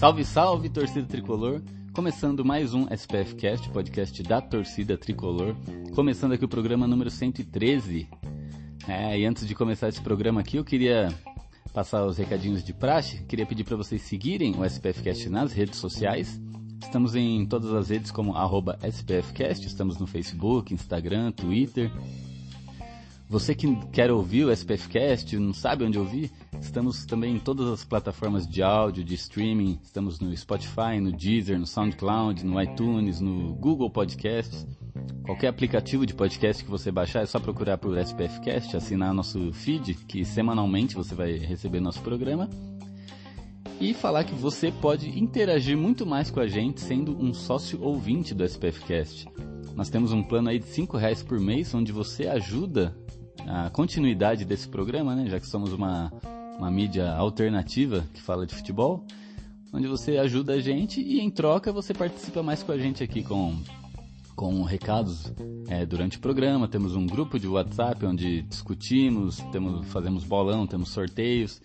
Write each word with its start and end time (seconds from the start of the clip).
Salve, 0.00 0.24
salve, 0.24 0.70
torcida 0.70 1.06
tricolor! 1.06 1.60
Começando 1.92 2.42
mais 2.42 2.72
um 2.72 2.86
SPF 2.90 3.34
Cast, 3.34 3.68
podcast 3.68 4.22
da 4.22 4.40
torcida 4.40 4.96
tricolor. 4.96 5.54
Começando 5.94 6.32
aqui 6.32 6.42
o 6.42 6.48
programa 6.48 6.86
número 6.86 7.10
113. 7.10 8.08
É, 8.88 9.18
e 9.18 9.26
antes 9.26 9.46
de 9.46 9.54
começar 9.54 9.90
esse 9.90 10.00
programa 10.00 10.40
aqui, 10.40 10.56
eu 10.56 10.64
queria 10.64 11.08
passar 11.74 12.06
os 12.06 12.16
recadinhos 12.16 12.64
de 12.64 12.72
praxe. 12.72 13.22
Queria 13.24 13.44
pedir 13.44 13.64
para 13.64 13.76
vocês 13.76 14.00
seguirem 14.00 14.56
o 14.56 14.64
SPF 14.64 15.02
Cast 15.02 15.28
nas 15.28 15.52
redes 15.52 15.78
sociais. 15.78 16.40
Estamos 16.82 17.14
em 17.14 17.44
todas 17.44 17.70
as 17.74 17.90
redes 17.90 18.10
como 18.10 18.32
SPFcast, 18.82 19.66
estamos 19.66 19.98
no 19.98 20.06
Facebook, 20.06 20.72
Instagram, 20.72 21.30
Twitter. 21.30 21.92
Você 23.30 23.54
que 23.54 23.72
quer 23.92 24.10
ouvir 24.10 24.44
o 24.44 24.50
SPFcast, 24.50 25.38
não 25.38 25.54
sabe 25.54 25.84
onde 25.84 25.96
ouvir, 25.96 26.32
estamos 26.60 27.06
também 27.06 27.36
em 27.36 27.38
todas 27.38 27.68
as 27.68 27.84
plataformas 27.84 28.44
de 28.44 28.60
áudio, 28.60 29.04
de 29.04 29.14
streaming, 29.14 29.78
estamos 29.84 30.18
no 30.18 30.36
Spotify, 30.36 30.98
no 31.00 31.12
Deezer, 31.12 31.56
no 31.56 31.64
SoundCloud, 31.64 32.44
no 32.44 32.60
iTunes, 32.60 33.20
no 33.20 33.54
Google 33.54 33.88
Podcasts. 33.88 34.66
Qualquer 35.24 35.46
aplicativo 35.46 36.04
de 36.04 36.12
podcast 36.12 36.64
que 36.64 36.68
você 36.68 36.90
baixar 36.90 37.22
é 37.22 37.26
só 37.26 37.38
procurar 37.38 37.78
por 37.78 37.96
SPFcast, 37.96 38.76
assinar 38.76 39.14
nosso 39.14 39.52
feed, 39.52 39.94
que 40.08 40.24
semanalmente 40.24 40.96
você 40.96 41.14
vai 41.14 41.34
receber 41.34 41.78
nosso 41.78 42.02
programa. 42.02 42.50
E 43.80 43.94
falar 43.94 44.24
que 44.24 44.34
você 44.34 44.72
pode 44.72 45.08
interagir 45.16 45.78
muito 45.78 46.04
mais 46.04 46.32
com 46.32 46.40
a 46.40 46.48
gente 46.48 46.80
sendo 46.80 47.16
um 47.16 47.32
sócio 47.32 47.80
ouvinte 47.80 48.34
do 48.34 48.44
SPFcast. 48.44 49.28
Nós 49.76 49.88
temos 49.88 50.12
um 50.12 50.20
plano 50.20 50.48
aí 50.48 50.58
de 50.58 50.66
5 50.66 50.96
reais 50.96 51.22
por 51.22 51.38
mês, 51.38 51.72
onde 51.72 51.92
você 51.92 52.26
ajuda 52.26 52.92
a 53.46 53.70
continuidade 53.70 54.44
desse 54.44 54.68
programa, 54.68 55.14
né? 55.14 55.26
Já 55.28 55.40
que 55.40 55.46
somos 55.46 55.72
uma, 55.72 56.12
uma 56.58 56.70
mídia 56.70 57.10
alternativa 57.12 58.04
que 58.12 58.20
fala 58.20 58.46
de 58.46 58.54
futebol, 58.54 59.04
onde 59.72 59.86
você 59.86 60.18
ajuda 60.18 60.54
a 60.54 60.60
gente 60.60 61.00
e 61.00 61.20
em 61.20 61.30
troca 61.30 61.72
você 61.72 61.94
participa 61.94 62.42
mais 62.42 62.62
com 62.62 62.72
a 62.72 62.78
gente 62.78 63.02
aqui 63.02 63.22
com 63.22 63.56
com 64.40 64.62
recados 64.62 65.30
é, 65.68 65.84
durante 65.84 66.16
o 66.16 66.20
programa. 66.20 66.66
Temos 66.66 66.96
um 66.96 67.04
grupo 67.04 67.38
de 67.38 67.46
WhatsApp 67.46 68.06
onde 68.06 68.40
discutimos, 68.40 69.36
temos, 69.52 69.86
fazemos 69.88 70.24
bolão, 70.24 70.66
temos 70.66 70.88
sorteios 70.88 71.60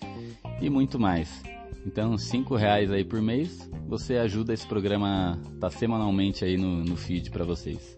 e 0.59 0.69
muito 0.69 0.99
mais. 0.99 1.41
Então, 1.85 2.17
cinco 2.17 2.53
reais 2.53 2.91
aí 2.91 3.05
por 3.05 3.21
mês, 3.21 3.69
você 3.87 4.17
ajuda 4.17 4.53
esse 4.53 4.67
programa 4.67 5.39
tá 5.61 5.69
semanalmente 5.69 6.43
aí 6.43 6.57
no, 6.57 6.83
no 6.83 6.97
feed 6.97 7.31
para 7.31 7.45
vocês. 7.45 7.97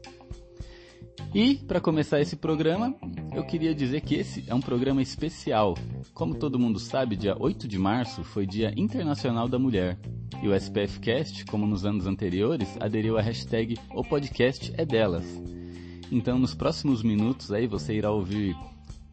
E 1.33 1.55
para 1.55 1.81
começar 1.81 2.21
esse 2.21 2.35
programa, 2.35 2.95
eu 3.35 3.43
queria 3.43 3.75
dizer 3.75 4.01
que 4.01 4.15
esse 4.15 4.43
é 4.47 4.55
um 4.55 4.61
programa 4.61 5.01
especial. 5.01 5.75
Como 6.13 6.35
todo 6.35 6.57
mundo 6.57 6.79
sabe, 6.79 7.15
dia 7.15 7.35
8 7.37 7.67
de 7.67 7.77
março 7.77 8.23
foi 8.23 8.45
Dia 8.47 8.73
Internacional 8.75 9.47
da 9.47 9.59
Mulher. 9.59 9.97
E 10.41 10.47
o 10.47 10.55
SPF 10.55 10.99
Cast, 10.99 11.45
como 11.45 11.67
nos 11.67 11.85
anos 11.85 12.07
anteriores, 12.07 12.77
aderiu 12.79 13.17
à 13.17 13.21
hashtag 13.21 13.77
O 13.93 14.03
Podcast 14.03 14.73
é 14.77 14.85
Delas. 14.85 15.25
Então, 16.11 16.39
nos 16.39 16.55
próximos 16.55 17.03
minutos 17.03 17.51
aí 17.51 17.67
você 17.67 17.93
irá 17.93 18.09
ouvir 18.09 18.55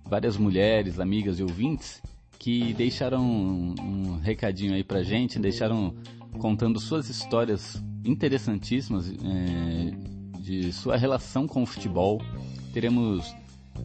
várias 0.05 0.37
mulheres, 0.37 1.01
amigas 1.01 1.39
e 1.39 1.43
ouvintes 1.43 2.01
que 2.39 2.73
deixaram 2.75 3.23
um, 3.25 3.75
um 3.81 4.19
recadinho 4.19 4.75
aí 4.75 4.85
pra 4.85 5.03
gente, 5.03 5.39
deixaram 5.39 5.95
contando 6.39 6.79
suas 6.79 7.09
histórias 7.09 7.83
interessantíssimas 8.05 9.11
é, 9.11 10.14
de 10.45 10.73
sua 10.73 10.97
relação 10.97 11.47
com 11.47 11.63
o 11.63 11.67
futebol. 11.67 12.21
Teremos 12.73 13.35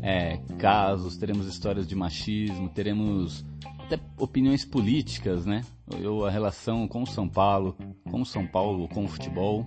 é, 0.02 0.38
casos, 0.58 1.16
teremos 1.16 1.48
histórias 1.48 1.88
de 1.88 1.96
machismo, 1.96 2.68
teremos 2.70 3.46
até 3.80 3.98
opiniões 4.18 4.66
políticas, 4.66 5.46
né? 5.46 5.64
Eu, 6.00 6.26
a 6.26 6.30
relação 6.30 6.88
com 6.88 7.04
o 7.04 7.08
São 7.08 7.28
Paulo, 7.28 7.76
com 8.12 8.22
o 8.22 8.26
São 8.26 8.46
Paulo, 8.46 8.88
com 8.90 9.06
o 9.06 9.08
futebol. 9.08 9.66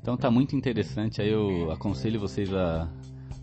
Então 0.00 0.16
tá 0.16 0.30
muito 0.30 0.54
interessante, 0.54 1.20
aí 1.20 1.30
eu 1.30 1.72
aconselho 1.72 2.20
vocês 2.20 2.52
a, 2.52 2.88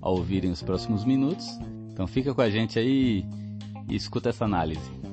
a 0.02 0.10
ouvirem 0.10 0.52
os 0.52 0.62
próximos 0.62 1.04
minutos. 1.04 1.48
Então 1.92 2.06
fica 2.06 2.34
com 2.34 2.42
a 2.42 2.50
gente 2.50 2.78
aí 2.78 3.26
e 3.90 3.96
escuta 3.96 4.30
essa 4.30 4.46
análise. 4.46 5.05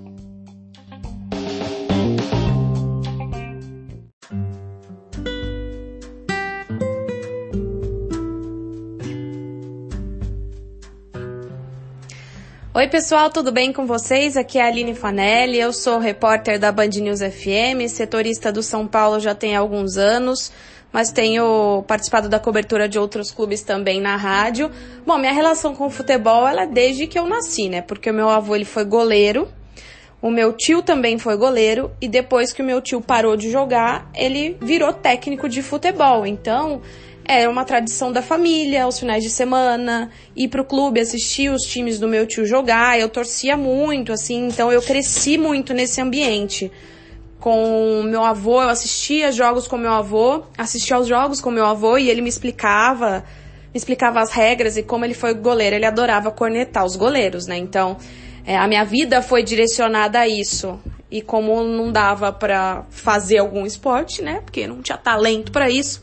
Oi 12.75 12.89
pessoal, 12.89 13.29
tudo 13.29 13.53
bem 13.53 13.71
com 13.71 13.85
vocês? 13.85 14.35
Aqui 14.35 14.59
é 14.59 14.63
a 14.63 14.67
Aline 14.69 14.95
Fanelli, 14.95 15.61
eu 15.61 15.75
sou 15.75 15.99
repórter 15.99 16.59
da 16.59 16.73
Band 16.73 16.89
News 17.03 17.21
FM, 17.21 17.87
setorista 17.87 18.51
do 18.51 18.63
São 18.63 18.87
Paulo 18.87 19.21
já 19.21 19.35
tem 19.35 19.55
alguns 19.55 19.99
anos, 19.99 20.51
mas 20.91 21.13
tenho 21.13 21.85
participado 21.87 22.31
da 22.31 22.39
cobertura 22.39 22.89
de 22.89 22.99
outros 22.99 23.31
clubes 23.31 23.61
também 23.61 24.01
na 24.01 24.17
rádio. 24.17 24.71
Bom, 25.07 25.19
minha 25.19 25.35
relação 25.35 25.75
com 25.75 25.85
o 25.85 25.91
futebol 25.91 26.49
ela 26.49 26.63
é 26.63 26.67
desde 26.67 27.07
que 27.07 27.19
eu 27.19 27.27
nasci, 27.27 27.69
né? 27.69 27.83
Porque 27.83 28.11
o 28.11 28.15
meu 28.15 28.31
avô 28.31 28.57
ele 28.57 28.65
foi 28.65 28.87
goleiro, 28.87 29.49
o 30.23 30.31
meu 30.31 30.55
tio 30.55 30.81
também 30.81 31.19
foi 31.19 31.37
goleiro 31.37 31.91
e 32.01 32.09
depois 32.09 32.55
que 32.55 32.63
o 32.63 32.65
meu 32.65 32.81
tio 32.81 33.03
parou 33.03 33.37
de 33.37 33.51
jogar, 33.51 34.11
ele 34.15 34.57
virou 34.63 34.95
técnico 34.95 35.47
de 35.47 35.61
futebol. 35.61 36.25
Então, 36.25 36.81
era 37.25 37.49
uma 37.49 37.65
tradição 37.65 38.11
da 38.11 38.21
família, 38.21 38.85
aos 38.85 38.99
finais 38.99 39.23
de 39.23 39.31
semana, 39.31 40.11
ir 40.35 40.49
pro 40.49 40.65
clube 40.65 41.01
assistir 41.01 41.51
os 41.51 41.63
times 41.63 41.99
do 41.99 42.09
meu 42.09 42.27
tio 42.27 42.45
jogar. 42.45 42.99
Eu 42.99 43.09
torcia 43.09 43.57
muito, 43.57 44.13
assim, 44.13 44.49
então 44.49 44.73
eu 44.73 44.83
cresci 44.83 45.39
muito 45.39 45.73
nesse 45.73 46.01
ambiente. 46.01 46.71
Com 47.39 48.03
meu 48.05 48.25
avô, 48.25 48.63
eu 48.63 48.69
assistia 48.69 49.33
jogos 49.33 49.67
com 49.67 49.77
meu 49.77 49.93
avô, 49.93 50.43
assistia 50.57 50.97
aos 50.97 51.07
jogos 51.07 51.41
com 51.41 51.51
meu 51.51 51.67
avô 51.67 51.97
e 51.97 52.09
ele 52.09 52.21
me 52.21 52.29
explicava, 52.29 53.25
me 53.73 53.79
explicava 53.79 54.21
as 54.21 54.31
regras 54.31 54.77
e 54.77 54.83
como 54.83 55.05
ele 55.05 55.15
foi 55.15 55.35
goleiro. 55.35 55.77
Ele 55.77 55.87
adorava 55.87 56.31
cornetar 56.31 56.85
os 56.85 56.97
goleiros, 56.97 57.47
né? 57.47 57.57
Então, 57.57 57.97
é, 58.45 58.57
a 58.57 58.67
minha 58.67 58.85
vida 58.85 59.23
foi 59.23 59.43
direcionada 59.43 60.21
a 60.21 60.29
isso. 60.29 60.79
E 61.11 61.21
como 61.21 61.63
não 61.63 61.93
dava 61.93 62.33
para 62.33 62.85
fazer 62.91 63.39
algum 63.39 63.67
esporte, 63.67 64.23
né? 64.23 64.41
Porque 64.45 64.67
não 64.67 64.81
tinha 64.81 64.97
talento 64.97 65.53
para 65.53 65.69
isso 65.69 66.01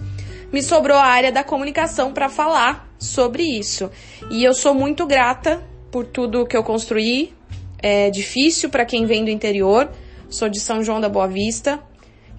me 0.52 0.62
sobrou 0.64 0.98
a 0.98 1.06
área 1.06 1.32
da 1.32 1.44
comunicação 1.44 2.12
para 2.12 2.30
falar 2.30 2.90
sobre 2.98 3.44
isso. 3.44 3.90
E 4.32 4.44
eu 4.44 4.54
sou 4.54 4.74
muito 4.74 5.06
grata 5.06 5.64
por 5.92 6.06
tudo 6.06 6.46
que 6.46 6.58
eu 6.58 6.64
construí. 6.64 7.34
É 7.82 8.10
difícil 8.10 8.70
para 8.70 8.86
quem 8.86 9.06
vem 9.06 9.24
do 9.24 9.30
interior. 9.30 9.90
Sou 10.30 10.50
de 10.50 10.60
São 10.60 10.84
João 10.84 11.00
da 11.00 11.10
Boa 11.10 11.28
Vista. 11.28 11.80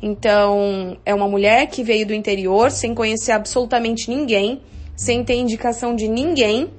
Então, 0.03 0.97
é 1.05 1.15
uma 1.15 1.29
mulher 1.29 1.67
que 1.67 1.83
veio 1.83 2.07
do 2.07 2.15
interior 2.15 2.71
sem 2.71 2.95
conhecer 2.95 3.33
absolutamente 3.33 4.09
ninguém, 4.09 4.63
sem 4.97 5.23
ter 5.23 5.35
indicação 5.35 5.95
de 5.95 6.09
ninguém. 6.09 6.71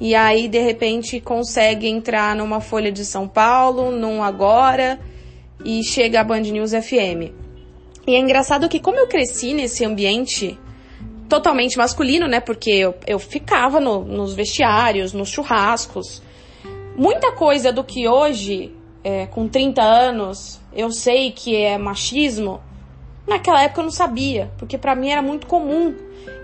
E 0.00 0.14
aí, 0.14 0.46
de 0.46 0.60
repente, 0.60 1.20
consegue 1.20 1.88
entrar 1.88 2.36
numa 2.36 2.60
Folha 2.60 2.92
de 2.92 3.04
São 3.04 3.26
Paulo, 3.26 3.90
num 3.90 4.22
Agora, 4.22 4.98
e 5.64 5.82
chega 5.82 6.20
a 6.20 6.24
Band 6.24 6.42
News 6.42 6.70
FM. 6.70 7.34
E 8.06 8.14
é 8.14 8.18
engraçado 8.18 8.68
que, 8.68 8.78
como 8.78 8.96
eu 8.96 9.08
cresci 9.08 9.52
nesse 9.52 9.84
ambiente 9.84 10.56
totalmente 11.28 11.76
masculino, 11.76 12.26
né? 12.26 12.40
Porque 12.40 12.70
eu, 12.70 12.94
eu 13.06 13.18
ficava 13.18 13.78
no, 13.78 14.04
nos 14.04 14.34
vestiários, 14.34 15.12
nos 15.12 15.28
churrascos. 15.28 16.22
Muita 16.96 17.32
coisa 17.32 17.72
do 17.72 17.84
que 17.84 18.08
hoje, 18.08 18.74
é, 19.04 19.26
com 19.26 19.46
30 19.46 19.82
anos, 19.82 20.60
eu 20.72 20.90
sei 20.90 21.30
que 21.30 21.54
é 21.54 21.78
machismo, 21.78 22.60
naquela 23.26 23.62
época 23.62 23.80
eu 23.80 23.84
não 23.84 23.90
sabia, 23.90 24.50
porque 24.58 24.76
para 24.76 24.96
mim 24.96 25.10
era 25.10 25.22
muito 25.22 25.46
comum. 25.46 25.94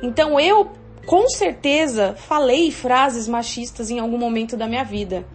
Então 0.03 0.39
eu, 0.39 0.71
com 1.07 1.29
certeza, 1.29 2.15
falei 2.17 2.71
frases 2.71 3.27
machistas 3.27 3.91
em 3.91 3.99
algum 3.99 4.19
momento 4.19 4.57
da 4.57 4.69
minha 4.69 4.85
vida. 4.85 5.27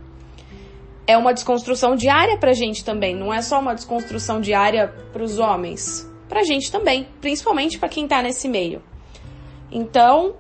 É 1.05 1.17
uma 1.17 1.33
desconstrução 1.33 1.95
diária 1.95 2.37
pra 2.37 2.53
gente 2.53 2.85
também, 2.85 3.15
não 3.15 3.33
é 3.33 3.41
só 3.41 3.59
uma 3.59 3.73
desconstrução 3.73 4.39
diária 4.39 4.93
pros 5.11 5.39
homens, 5.39 6.07
pra 6.29 6.43
gente 6.43 6.71
também, 6.71 7.07
principalmente 7.19 7.79
para 7.79 7.89
quem 7.89 8.07
tá 8.07 8.21
nesse 8.21 8.47
meio. 8.47 8.79
Então, 9.71 10.35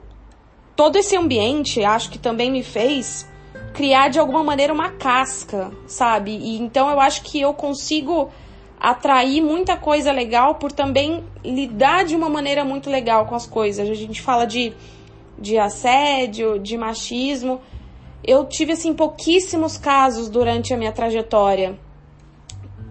todo 0.75 0.95
esse 0.95 1.15
ambiente 1.15 1.83
acho 1.83 2.09
que 2.09 2.17
também 2.17 2.51
me 2.51 2.63
fez 2.63 3.29
criar 3.73 4.09
de 4.09 4.19
alguma 4.19 4.43
maneira 4.43 4.73
uma 4.73 4.89
casca, 4.89 5.71
sabe? 5.87 6.31
E 6.31 6.57
então 6.59 6.89
eu 6.89 6.99
acho 6.99 7.21
que 7.21 7.39
eu 7.39 7.53
consigo 7.53 8.29
atrair 8.79 9.41
muita 9.41 9.75
coisa 9.75 10.11
legal 10.11 10.55
por 10.55 10.71
também 10.71 11.23
lidar 11.43 12.05
de 12.05 12.15
uma 12.15 12.29
maneira 12.29 12.63
muito 12.63 12.89
legal 12.89 13.25
com 13.25 13.35
as 13.35 13.45
coisas. 13.45 13.89
A 13.89 13.93
gente 13.93 14.21
fala 14.21 14.45
de, 14.45 14.73
de 15.37 15.57
assédio, 15.57 16.57
de 16.59 16.77
machismo. 16.77 17.61
Eu 18.23 18.45
tive 18.45 18.73
assim 18.73 18.93
pouquíssimos 18.93 19.77
casos 19.77 20.29
durante 20.29 20.73
a 20.73 20.77
minha 20.77 20.91
trajetória. 20.91 21.77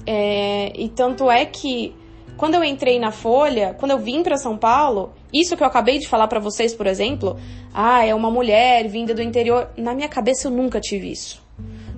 É, 0.06 0.72
e 0.74 0.88
tanto 0.88 1.30
é 1.30 1.44
que 1.44 1.94
quando 2.36 2.54
eu 2.54 2.64
entrei 2.64 2.98
na 2.98 3.10
Folha, 3.10 3.74
quando 3.78 3.92
eu 3.92 3.98
vim 3.98 4.22
para 4.22 4.36
São 4.36 4.56
Paulo, 4.56 5.12
isso 5.32 5.56
que 5.56 5.62
eu 5.62 5.66
acabei 5.66 5.98
de 5.98 6.08
falar 6.08 6.26
para 6.28 6.40
vocês, 6.40 6.74
por 6.74 6.86
exemplo, 6.86 7.38
ah, 7.72 8.04
é 8.04 8.14
uma 8.14 8.30
mulher 8.30 8.88
vinda 8.88 9.14
do 9.14 9.22
interior, 9.22 9.68
na 9.76 9.94
minha 9.94 10.08
cabeça 10.08 10.48
eu 10.48 10.50
nunca 10.50 10.80
tive 10.80 11.10
isso. 11.10 11.42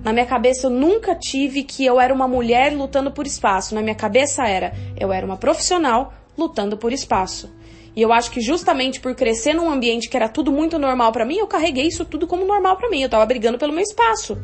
Na 0.03 0.11
minha 0.11 0.25
cabeça 0.25 0.65
eu 0.65 0.71
nunca 0.71 1.15
tive 1.15 1.63
que 1.63 1.85
eu 1.85 1.99
era 1.99 2.13
uma 2.13 2.27
mulher 2.27 2.73
lutando 2.73 3.11
por 3.11 3.27
espaço. 3.27 3.75
Na 3.75 3.81
minha 3.81 3.95
cabeça 3.95 4.47
era 4.47 4.73
eu 4.99 5.13
era 5.13 5.25
uma 5.25 5.37
profissional 5.37 6.13
lutando 6.37 6.75
por 6.75 6.91
espaço. 6.91 7.49
E 7.95 8.01
eu 8.01 8.11
acho 8.11 8.31
que 8.31 8.41
justamente 8.41 8.99
por 8.99 9.13
crescer 9.13 9.53
num 9.53 9.69
ambiente 9.69 10.09
que 10.09 10.17
era 10.17 10.27
tudo 10.27 10.51
muito 10.51 10.79
normal 10.79 11.11
para 11.11 11.25
mim, 11.25 11.37
eu 11.37 11.47
carreguei 11.47 11.87
isso 11.87 12.05
tudo 12.05 12.25
como 12.25 12.45
normal 12.45 12.77
para 12.77 12.89
mim. 12.89 13.01
Eu 13.01 13.09
tava 13.09 13.25
brigando 13.25 13.57
pelo 13.57 13.73
meu 13.73 13.83
espaço. 13.83 14.37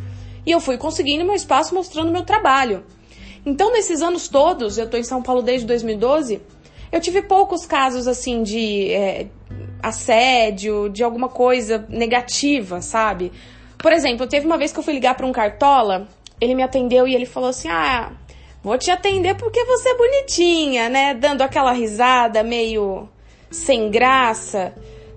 E 0.45 0.51
eu 0.51 0.59
fui 0.59 0.77
conseguindo 0.77 1.25
meu 1.25 1.33
espaço 1.33 1.73
mostrando 1.73 2.11
meu 2.11 2.23
trabalho. 2.23 2.83
Então, 3.45 3.71
nesses 3.71 4.01
anos 4.01 4.27
todos, 4.27 4.77
eu 4.77 4.89
tô 4.89 4.97
em 4.97 5.03
São 5.03 5.23
Paulo 5.23 5.41
desde 5.41 5.65
2012, 5.65 6.41
eu 6.91 6.99
tive 6.99 7.21
poucos 7.21 7.65
casos 7.65 8.07
assim 8.07 8.43
de 8.43 8.91
é, 8.91 9.27
assédio, 9.81 10.89
de 10.89 11.03
alguma 11.03 11.29
coisa 11.29 11.85
negativa, 11.89 12.81
sabe? 12.81 13.31
Por 13.77 13.91
exemplo, 13.91 14.27
teve 14.27 14.45
uma 14.45 14.57
vez 14.57 14.71
que 14.71 14.79
eu 14.79 14.83
fui 14.83 14.93
ligar 14.93 15.15
para 15.15 15.25
um 15.25 15.31
cartola, 15.31 16.07
ele 16.41 16.55
me 16.55 16.63
atendeu 16.63 17.07
e 17.07 17.13
ele 17.13 17.25
falou 17.25 17.49
assim: 17.49 17.69
"Ah, 17.69 18.11
vou 18.63 18.77
te 18.77 18.89
atender 18.89 19.35
porque 19.35 19.63
você 19.65 19.89
é 19.89 19.97
bonitinha, 19.97 20.89
né?" 20.89 21.13
Dando 21.13 21.41
aquela 21.41 21.71
risada 21.71 22.43
meio 22.43 23.07
sem 23.51 23.89
graça. 23.89 24.73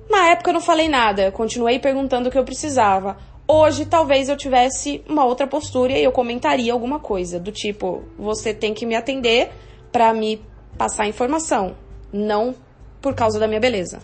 Na 0.09 0.31
época 0.31 0.51
eu 0.51 0.55
não 0.55 0.61
falei 0.61 0.89
nada, 0.89 1.31
continuei 1.31 1.79
perguntando 1.79 2.29
o 2.29 2.33
que 2.33 2.39
eu 2.39 2.45
precisava. 2.45 3.17
Hoje 3.47 3.85
talvez 3.85 4.29
eu 4.29 4.37
tivesse 4.37 5.03
uma 5.09 5.25
outra 5.25 5.47
postura 5.47 5.93
e 5.93 6.05
eu 6.05 6.13
comentaria 6.13 6.73
alguma 6.73 6.99
coisa 6.99 7.39
do 7.41 7.51
tipo: 7.51 8.03
"Você 8.19 8.53
tem 8.53 8.75
que 8.75 8.85
me 8.85 8.95
atender 8.95 9.51
para 9.91 10.13
me 10.13 10.41
passar 10.81 11.07
informação, 11.07 11.77
não 12.11 12.55
por 13.03 13.15
causa 13.15 13.39
da 13.39 13.47
minha 13.47 13.61
beleza." 13.61 14.01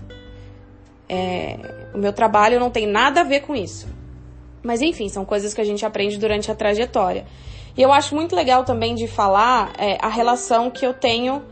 É, 1.09 1.89
o 1.95 1.99
meu 1.99 2.13
trabalho 2.13 2.61
não 2.61 2.71
tem 2.71 2.87
nada 2.87 3.23
a 3.23 3.25
ver 3.25 3.41
com 3.41 3.55
isso. 3.55 3.87
Mas 4.63 4.83
enfim, 4.83 5.09
são 5.09 5.25
coisas 5.25 5.55
que 5.55 5.61
a 5.61 5.65
gente 5.65 5.87
aprende 5.87 6.19
durante 6.19 6.51
a 6.51 6.55
trajetória. 6.55 7.25
E 7.77 7.81
eu 7.81 7.93
acho 7.93 8.15
muito 8.15 8.37
legal 8.37 8.65
também 8.65 8.95
de 8.95 9.07
falar 9.07 9.73
é, 9.79 9.97
a 10.03 10.09
relação 10.09 10.71
que 10.71 10.85
eu 10.85 10.93
tenho 10.93 11.43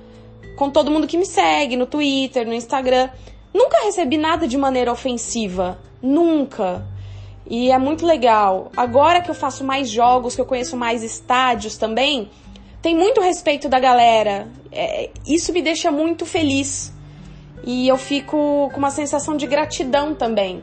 com 0.56 0.68
todo 0.70 0.90
mundo 0.90 1.06
que 1.06 1.16
me 1.16 1.24
segue 1.24 1.76
no 1.76 1.86
Twitter, 1.86 2.46
no 2.46 2.52
Instagram. 2.52 3.08
Nunca 3.52 3.84
recebi 3.84 4.18
nada 4.18 4.46
de 4.46 4.58
maneira 4.58 4.92
ofensiva. 4.92 5.78
Nunca. 6.02 6.84
E 7.46 7.70
é 7.70 7.78
muito 7.78 8.04
legal. 8.04 8.70
Agora 8.76 9.20
que 9.20 9.30
eu 9.30 9.34
faço 9.34 9.64
mais 9.64 9.88
jogos, 9.88 10.34
que 10.34 10.40
eu 10.40 10.46
conheço 10.46 10.76
mais 10.76 11.02
estádios 11.02 11.76
também, 11.76 12.30
tem 12.84 12.94
muito 12.94 13.18
respeito 13.22 13.66
da 13.66 13.80
galera. 13.80 14.46
É, 14.70 15.08
isso 15.26 15.54
me 15.54 15.62
deixa 15.62 15.90
muito 15.90 16.26
feliz. 16.26 16.92
E 17.64 17.88
eu 17.88 17.96
fico 17.96 18.68
com 18.70 18.76
uma 18.76 18.90
sensação 18.90 19.38
de 19.38 19.46
gratidão 19.46 20.14
também. 20.14 20.62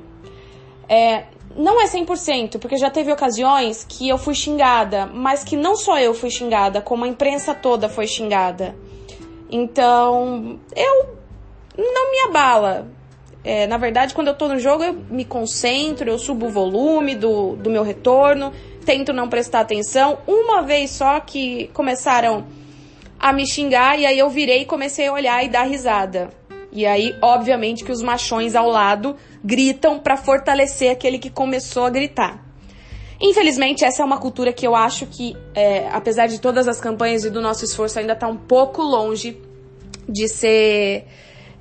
É, 0.87 1.23
não 1.55 1.81
é 1.81 1.85
100%, 1.85 2.59
porque 2.59 2.77
já 2.77 2.91
teve 2.91 3.11
ocasiões 3.11 3.83
que 3.83 4.07
eu 4.07 4.19
fui 4.19 4.35
xingada, 4.35 5.07
mas 5.07 5.43
que 5.43 5.57
não 5.57 5.75
só 5.75 5.97
eu 5.97 6.13
fui 6.13 6.29
xingada, 6.29 6.79
como 6.79 7.05
a 7.05 7.07
imprensa 7.07 7.55
toda 7.55 7.89
foi 7.89 8.05
xingada. 8.05 8.75
Então, 9.49 10.59
eu 10.75 11.15
não 11.75 12.11
me 12.11 12.19
abala. 12.29 12.87
É, 13.43 13.65
na 13.65 13.77
verdade, 13.77 14.13
quando 14.13 14.27
eu 14.27 14.35
tô 14.35 14.47
no 14.47 14.59
jogo, 14.59 14.83
eu 14.83 14.93
me 14.93 15.25
concentro, 15.25 16.07
eu 16.07 16.19
subo 16.19 16.45
o 16.45 16.49
volume 16.51 17.15
do, 17.15 17.55
do 17.55 17.71
meu 17.71 17.81
retorno, 17.81 18.53
tento 18.85 19.13
não 19.13 19.29
prestar 19.29 19.61
atenção. 19.61 20.19
Uma 20.27 20.61
vez 20.61 20.91
só 20.91 21.19
que 21.19 21.69
começaram 21.73 22.45
a 23.19 23.31
me 23.31 23.47
xingar, 23.47 23.99
e 23.99 24.05
aí 24.05 24.17
eu 24.17 24.29
virei 24.29 24.61
e 24.61 24.65
comecei 24.65 25.07
a 25.07 25.13
olhar 25.13 25.43
e 25.45 25.49
dar 25.49 25.63
risada. 25.63 26.29
E 26.71 26.85
aí, 26.85 27.15
obviamente, 27.21 27.83
que 27.83 27.91
os 27.91 28.01
machões 28.01 28.55
ao 28.55 28.69
lado 28.69 29.15
gritam 29.43 29.99
para 29.99 30.15
fortalecer 30.15 30.91
aquele 30.91 31.19
que 31.19 31.29
começou 31.29 31.85
a 31.85 31.89
gritar. 31.89 32.43
Infelizmente, 33.21 33.85
essa 33.85 34.01
é 34.01 34.05
uma 34.05 34.17
cultura 34.17 34.51
que 34.51 34.65
eu 34.65 34.75
acho 34.75 35.05
que, 35.05 35.35
é, 35.53 35.87
apesar 35.89 36.27
de 36.27 36.39
todas 36.39 36.67
as 36.67 36.79
campanhas 36.79 37.23
e 37.23 37.29
do 37.29 37.39
nosso 37.41 37.63
esforço, 37.63 37.99
ainda 37.99 38.13
está 38.13 38.27
um 38.27 38.37
pouco 38.37 38.81
longe 38.81 39.39
de 40.09 40.27
ser, 40.27 41.05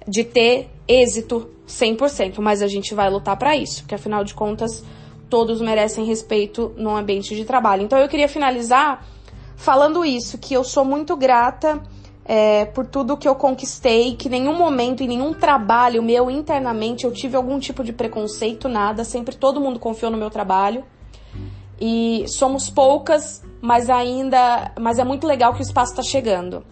de 0.09 0.25
ter 0.25 0.71
êxito 0.89 1.51
100%, 1.69 2.39
mas 2.39 2.63
a 2.63 2.67
gente 2.67 2.95
vai 2.95 3.11
lutar 3.11 3.37
para 3.37 3.55
isso, 3.55 3.83
porque 3.83 3.95
afinal 3.95 4.25
de 4.25 4.33
contas, 4.33 4.83
todos 5.31 5.61
merecem 5.61 6.05
respeito 6.05 6.75
no 6.77 6.95
ambiente 6.95 7.35
de 7.35 7.45
trabalho. 7.45 7.83
Então 7.83 7.99
eu 7.99 8.09
queria 8.09 8.29
finalizar 8.29 9.07
falando 9.57 10.05
isso, 10.05 10.37
que 10.37 10.53
eu 10.53 10.65
sou 10.65 10.85
muito 10.85 11.17
grata 11.17 11.81
é, 12.25 12.65
por 12.65 12.87
tudo 12.87 13.17
que 13.17 13.29
eu 13.29 13.35
conquistei, 13.35 14.15
que 14.15 14.29
nenhum 14.29 14.55
momento, 14.55 15.03
em 15.03 15.09
nenhum 15.09 15.33
trabalho 15.33 16.03
meu 16.03 16.31
internamente 16.31 17.05
eu 17.05 17.13
tive 17.13 17.37
algum 17.37 17.59
tipo 17.59 17.83
de 17.83 17.93
preconceito, 17.93 18.69
nada. 18.69 19.05
Sempre 19.05 19.37
todo 19.37 19.61
mundo 19.61 19.79
confiou 19.79 20.11
no 20.11 20.19
meu 20.19 20.31
trabalho. 20.31 20.85
E 21.81 22.25
somos 22.29 22.69
poucas, 22.69 23.43
mas 23.61 23.89
ainda, 23.89 24.73
mas 24.79 24.99
é 24.99 25.05
muito 25.05 25.27
legal 25.27 25.55
que 25.55 25.61
o 25.61 25.63
espaço 25.63 25.93
está 25.93 26.03
chegando. 26.03 26.63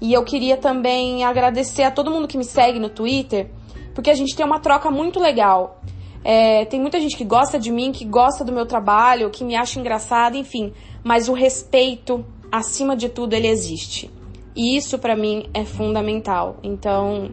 E 0.00 0.12
eu 0.12 0.24
queria 0.24 0.56
também 0.56 1.24
agradecer 1.24 1.82
a 1.82 1.90
todo 1.90 2.10
mundo 2.10 2.26
que 2.26 2.38
me 2.38 2.44
segue 2.44 2.78
no 2.78 2.88
Twitter, 2.88 3.50
porque 3.94 4.10
a 4.10 4.14
gente 4.14 4.34
tem 4.34 4.46
uma 4.46 4.60
troca 4.60 4.90
muito 4.90 5.20
legal. 5.20 5.80
É, 6.24 6.64
tem 6.66 6.80
muita 6.80 7.00
gente 7.00 7.16
que 7.16 7.24
gosta 7.24 7.58
de 7.58 7.70
mim, 7.70 7.92
que 7.92 8.04
gosta 8.04 8.44
do 8.44 8.52
meu 8.52 8.66
trabalho, 8.66 9.30
que 9.30 9.44
me 9.44 9.56
acha 9.56 9.80
engraçada, 9.80 10.36
enfim. 10.36 10.72
Mas 11.02 11.28
o 11.28 11.32
respeito, 11.32 12.24
acima 12.50 12.96
de 12.96 13.08
tudo, 13.08 13.34
ele 13.34 13.48
existe. 13.48 14.10
E 14.54 14.76
isso 14.76 14.98
para 14.98 15.16
mim 15.16 15.46
é 15.52 15.64
fundamental. 15.64 16.58
Então, 16.62 17.30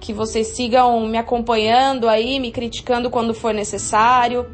que 0.00 0.12
vocês 0.12 0.48
sigam 0.48 1.06
me 1.06 1.18
acompanhando 1.18 2.08
aí, 2.08 2.38
me 2.40 2.50
criticando 2.50 3.10
quando 3.10 3.34
for 3.34 3.52
necessário, 3.52 4.46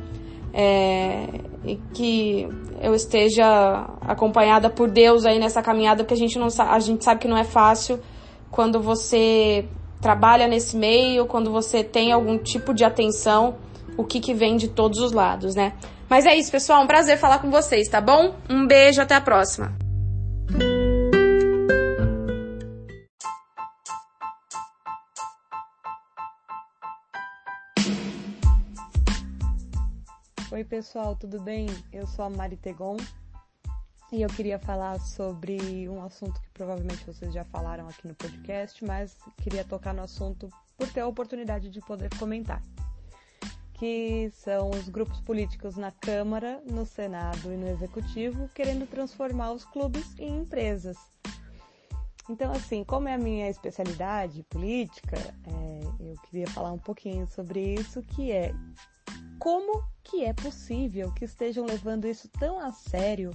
é, 0.52 1.26
e 1.64 1.76
que 1.92 2.48
eu 2.80 2.94
esteja 2.94 3.86
acompanhada 4.00 4.70
por 4.70 4.90
Deus 4.90 5.24
aí 5.24 5.38
nessa 5.38 5.62
caminhada, 5.62 6.02
porque 6.02 6.14
a 6.14 6.16
gente 6.16 6.38
não 6.38 6.48
a 6.58 6.78
gente 6.78 7.04
sabe 7.04 7.20
que 7.20 7.28
não 7.28 7.36
é 7.36 7.44
fácil 7.44 8.00
quando 8.50 8.80
você 8.80 9.68
trabalha 10.00 10.48
nesse 10.48 10.76
meio, 10.76 11.26
quando 11.26 11.50
você 11.50 11.84
tem 11.84 12.12
algum 12.12 12.38
tipo 12.38 12.72
de 12.72 12.84
atenção, 12.84 13.56
o 13.96 14.04
que 14.04 14.18
que 14.18 14.32
vem 14.32 14.56
de 14.56 14.68
todos 14.68 14.98
os 14.98 15.12
lados, 15.12 15.54
né? 15.54 15.74
Mas 16.08 16.26
é 16.26 16.34
isso, 16.34 16.50
pessoal, 16.50 16.82
um 16.82 16.86
prazer 16.86 17.18
falar 17.18 17.38
com 17.38 17.50
vocês, 17.50 17.88
tá 17.88 18.00
bom? 18.00 18.34
Um 18.48 18.66
beijo, 18.66 19.00
até 19.00 19.14
a 19.14 19.20
próxima. 19.20 19.72
Oi, 30.50 30.64
pessoal, 30.64 31.14
tudo 31.14 31.40
bem? 31.40 31.68
Eu 31.92 32.06
sou 32.06 32.24
a 32.24 32.30
Mari 32.30 32.56
Tegon 32.56 32.96
e 34.12 34.22
eu 34.22 34.28
queria 34.28 34.58
falar 34.58 34.98
sobre 34.98 35.88
um 35.88 36.02
assunto 36.02 36.40
que 36.40 36.50
provavelmente 36.50 37.04
vocês 37.04 37.32
já 37.32 37.44
falaram 37.44 37.88
aqui 37.88 38.08
no 38.08 38.14
podcast, 38.14 38.84
mas 38.84 39.16
queria 39.36 39.64
tocar 39.64 39.94
no 39.94 40.02
assunto 40.02 40.50
por 40.76 40.88
ter 40.88 41.00
a 41.00 41.06
oportunidade 41.06 41.70
de 41.70 41.80
poder 41.80 42.10
comentar. 42.18 42.60
Que 43.74 44.30
são 44.34 44.70
os 44.70 44.88
grupos 44.88 45.20
políticos 45.20 45.76
na 45.76 45.92
Câmara, 45.92 46.60
no 46.68 46.84
Senado 46.84 47.52
e 47.52 47.56
no 47.56 47.68
Executivo 47.68 48.50
querendo 48.52 48.86
transformar 48.86 49.52
os 49.52 49.64
clubes 49.64 50.18
em 50.18 50.40
empresas. 50.40 50.96
Então, 52.28 52.52
assim, 52.52 52.82
como 52.84 53.08
é 53.08 53.14
a 53.14 53.18
minha 53.18 53.48
especialidade 53.48 54.42
política, 54.44 55.16
é, 55.18 55.80
eu 56.00 56.16
queria 56.28 56.46
falar 56.48 56.72
um 56.72 56.78
pouquinho 56.78 57.26
sobre 57.28 57.74
isso, 57.74 58.02
que 58.02 58.32
é 58.32 58.52
como 59.38 59.82
que 60.02 60.24
é 60.24 60.32
possível 60.32 61.12
que 61.12 61.24
estejam 61.24 61.64
levando 61.64 62.06
isso 62.06 62.28
tão 62.28 62.58
a 62.58 62.72
sério 62.72 63.30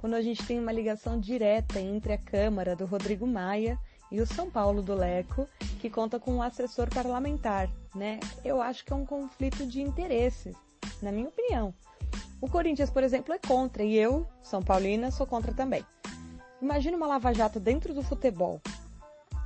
quando 0.00 0.14
a 0.14 0.22
gente 0.22 0.42
tem 0.46 0.58
uma 0.58 0.72
ligação 0.72 1.20
direta 1.20 1.78
entre 1.78 2.14
a 2.14 2.16
Câmara 2.18 2.74
do 2.74 2.86
Rodrigo 2.86 3.26
Maia 3.26 3.78
e 4.10 4.18
o 4.18 4.26
São 4.26 4.50
Paulo 4.50 4.80
do 4.80 4.94
Leco, 4.94 5.46
que 5.78 5.90
conta 5.90 6.18
com 6.18 6.32
um 6.32 6.42
assessor 6.42 6.88
parlamentar, 6.88 7.68
né? 7.94 8.18
Eu 8.42 8.62
acho 8.62 8.82
que 8.82 8.94
é 8.94 8.96
um 8.96 9.04
conflito 9.04 9.66
de 9.66 9.82
interesses, 9.82 10.56
na 11.02 11.12
minha 11.12 11.28
opinião. 11.28 11.74
O 12.40 12.48
Corinthians, 12.48 12.88
por 12.88 13.02
exemplo, 13.02 13.34
é 13.34 13.38
contra 13.38 13.82
e 13.82 13.94
eu, 13.94 14.26
São 14.42 14.62
Paulina, 14.62 15.10
sou 15.10 15.26
contra 15.26 15.52
também. 15.52 15.84
Imagina 16.62 16.96
uma 16.96 17.06
lava-jato 17.06 17.60
dentro 17.60 17.92
do 17.92 18.02
futebol. 18.02 18.58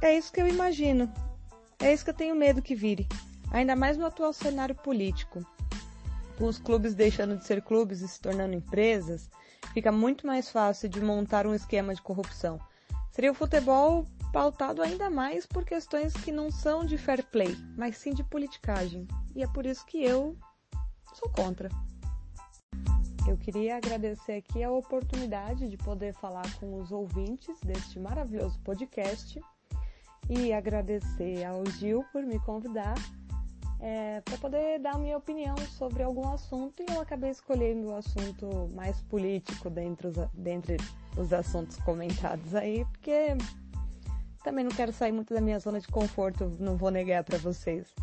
É 0.01 0.17
isso 0.17 0.33
que 0.33 0.41
eu 0.41 0.47
imagino. 0.47 1.13
É 1.81 1.93
isso 1.93 2.05
que 2.05 2.11
eu 2.11 2.15
tenho 2.15 2.37
medo 2.37 2.63
que 2.63 2.77
vire. 2.77 3.09
Ainda 3.51 3.75
mais 3.75 3.99
no 3.99 4.07
atual 4.07 4.33
cenário 4.33 4.77
político 4.77 5.45
com 6.39 6.47
os 6.47 6.59
clubes 6.59 6.95
deixando 6.95 7.37
de 7.37 7.45
ser 7.45 7.63
clubes 7.63 8.01
e 8.01 8.09
se 8.09 8.21
tornando 8.21 8.55
empresas, 8.55 9.31
fica 9.75 9.91
muito 9.91 10.25
mais 10.25 10.49
fácil 10.49 10.89
de 10.89 11.03
montar 11.03 11.47
um 11.47 11.55
esquema 11.55 11.93
de 11.93 12.01
corrupção. 12.01 12.61
Seria 13.11 13.33
o 13.33 13.35
futebol 13.35 14.07
pautado 14.33 14.81
ainda 14.81 15.11
mais 15.11 15.45
por 15.47 15.65
questões 15.65 16.13
que 16.13 16.33
não 16.33 16.51
são 16.51 16.85
de 16.85 16.97
fair 16.97 17.25
play, 17.27 17.57
mas 17.77 17.99
sim 17.99 18.15
de 18.15 18.23
politicagem. 18.23 19.07
E 19.35 19.43
é 19.43 19.47
por 19.49 19.67
isso 19.67 19.85
que 19.85 20.03
eu 20.03 20.37
sou 21.13 21.29
contra. 21.31 21.69
Eu 23.27 23.37
queria 23.37 23.77
agradecer 23.77 24.33
aqui 24.33 24.63
a 24.63 24.71
oportunidade 24.71 25.69
de 25.69 25.77
poder 25.77 26.15
falar 26.15 26.45
com 26.61 26.79
os 26.81 26.93
ouvintes 26.93 27.59
deste 27.61 27.99
maravilhoso 27.99 28.61
podcast 28.61 29.41
e 30.29 30.53
agradecer 30.53 31.45
ao 31.45 31.65
Gil 31.67 32.05
por 32.13 32.23
me 32.23 32.39
convidar 32.41 32.95
é, 33.81 34.21
para 34.21 34.39
poder 34.39 34.79
dar 34.79 34.99
minha 34.99 35.17
opinião 35.17 35.57
sobre 35.79 36.03
algum 36.03 36.29
assunto 36.33 36.83
e 36.83 36.93
eu 36.93 37.01
acabei 37.01 37.31
escolhendo 37.31 37.89
o 37.89 37.97
assunto 37.97 38.71
mais 38.75 39.01
político 39.03 39.69
dentre 39.69 40.09
os, 40.09 40.17
dentre 40.33 40.77
os 41.17 41.33
assuntos 41.33 41.77
comentados 41.79 42.55
aí, 42.55 42.85
porque 42.87 43.37
também 44.43 44.65
não 44.65 44.71
quero 44.71 44.93
sair 44.93 45.13
muito 45.13 45.35
da 45.35 45.41
minha 45.41 45.59
zona 45.59 45.81
de 45.81 45.89
conforto, 45.89 46.57
não 46.59 46.77
vou 46.77 46.91
negar 46.91 47.25
para 47.25 47.39
vocês. 47.39 47.95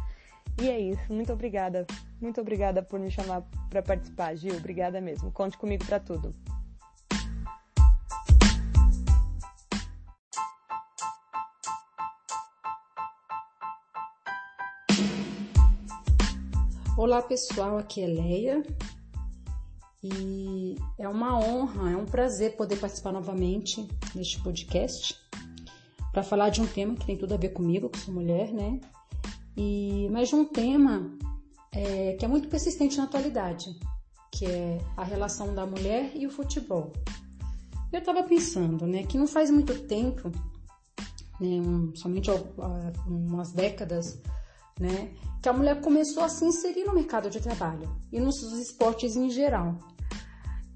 E 0.59 0.69
é 0.69 0.79
isso, 0.79 1.11
muito 1.11 1.31
obrigada. 1.31 1.85
Muito 2.19 2.41
obrigada 2.41 2.83
por 2.83 2.99
me 2.99 3.09
chamar 3.09 3.41
para 3.69 3.81
participar, 3.81 4.35
Gil. 4.35 4.55
Obrigada 4.55 4.99
mesmo. 4.99 5.31
Conte 5.31 5.57
comigo 5.57 5.85
para 5.85 5.99
tudo. 5.99 6.35
Olá 17.01 17.19
pessoal, 17.19 17.79
aqui 17.79 17.99
é 17.99 18.05
Leia 18.05 18.63
e 20.03 20.75
é 20.99 21.09
uma 21.09 21.35
honra, 21.35 21.93
é 21.93 21.97
um 21.97 22.05
prazer 22.05 22.55
poder 22.55 22.77
participar 22.77 23.11
novamente 23.11 23.87
neste 24.13 24.39
podcast 24.43 25.17
para 26.11 26.21
falar 26.21 26.49
de 26.49 26.61
um 26.61 26.67
tema 26.67 26.93
que 26.93 27.07
tem 27.07 27.17
tudo 27.17 27.33
a 27.33 27.37
ver 27.37 27.53
comigo, 27.53 27.89
que 27.89 27.97
sou 27.97 28.13
mulher, 28.13 28.53
né? 28.53 28.79
E 29.57 30.09
mas 30.11 30.29
de 30.29 30.35
um 30.35 30.45
tema 30.45 31.11
é, 31.71 32.13
que 32.13 32.23
é 32.23 32.27
muito 32.27 32.47
persistente 32.47 32.99
na 32.99 33.05
atualidade, 33.05 33.75
que 34.31 34.45
é 34.45 34.77
a 34.95 35.03
relação 35.03 35.55
da 35.55 35.65
mulher 35.65 36.11
e 36.13 36.27
o 36.27 36.29
futebol. 36.29 36.93
Eu 37.91 37.97
estava 37.97 38.21
pensando, 38.21 38.85
né, 38.85 39.07
que 39.07 39.17
não 39.17 39.25
faz 39.25 39.49
muito 39.49 39.87
tempo, 39.87 40.29
né, 41.39 41.59
um, 41.61 41.95
somente 41.95 42.29
umas 43.07 43.53
décadas, 43.53 44.21
né, 44.81 45.13
que 45.43 45.47
a 45.47 45.53
mulher 45.53 45.79
começou 45.79 46.23
a 46.23 46.29
se 46.29 46.43
inserir 46.43 46.85
no 46.85 46.95
mercado 46.95 47.29
de 47.29 47.39
trabalho 47.39 47.87
e 48.11 48.19
nos 48.19 48.41
esportes 48.53 49.15
em 49.15 49.29
geral. 49.29 49.77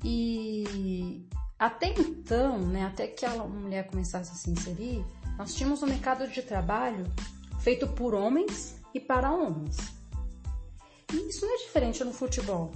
E 0.04 1.28
até 1.58 1.88
então, 1.88 2.60
né, 2.60 2.86
até 2.86 3.08
que 3.08 3.26
a 3.26 3.44
mulher 3.44 3.88
começasse 3.88 4.32
a 4.32 4.36
se 4.36 4.52
inserir, 4.52 5.04
nós 5.40 5.56
tínhamos 5.56 5.82
um 5.82 5.88
mercado 5.88 6.28
de 6.28 6.44
trabalho 6.44 7.12
feito 7.60 7.88
por 7.88 8.14
homens 8.14 8.76
e 8.94 9.00
para 9.00 9.34
homens. 9.34 9.78
E 11.12 11.16
isso 11.28 11.44
não 11.44 11.56
é 11.56 11.58
diferente 11.58 12.04
no 12.04 12.14
futebol. 12.14 12.72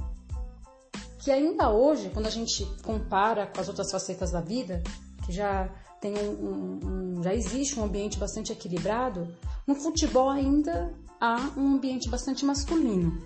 Que 1.19 1.29
ainda 1.29 1.69
hoje, 1.69 2.09
quando 2.09 2.25
a 2.25 2.31
gente 2.31 2.65
compara 2.83 3.45
com 3.45 3.61
as 3.61 3.67
outras 3.67 3.91
facetas 3.91 4.31
da 4.31 4.41
vida, 4.41 4.81
que 5.25 5.31
já 5.31 5.69
tem 6.01 6.13
um, 6.17 6.31
um, 6.31 7.17
um 7.17 7.23
já 7.23 7.35
existe 7.35 7.79
um 7.79 7.83
ambiente 7.83 8.17
bastante 8.17 8.51
equilibrado, 8.51 9.27
no 9.67 9.75
futebol 9.75 10.29
ainda 10.29 10.91
há 11.19 11.51
um 11.57 11.75
ambiente 11.75 12.09
bastante 12.09 12.45
masculino. 12.45 13.21